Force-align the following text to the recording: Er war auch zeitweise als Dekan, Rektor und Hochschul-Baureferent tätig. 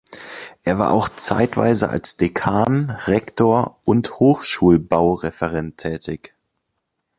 Er 0.63 0.79
war 0.79 0.93
auch 0.93 1.09
zeitweise 1.09 1.89
als 1.89 2.17
Dekan, 2.17 2.89
Rektor 3.05 3.79
und 3.85 4.19
Hochschul-Baureferent 4.19 5.77
tätig. 5.77 6.35